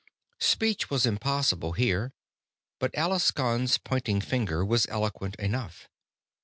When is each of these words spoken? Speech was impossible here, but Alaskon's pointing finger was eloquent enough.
Speech 0.39 0.89
was 0.89 1.05
impossible 1.05 1.73
here, 1.73 2.11
but 2.79 2.89
Alaskon's 2.97 3.77
pointing 3.77 4.19
finger 4.19 4.65
was 4.65 4.87
eloquent 4.89 5.35
enough. 5.35 5.87